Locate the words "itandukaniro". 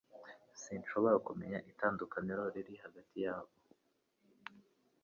1.71-2.43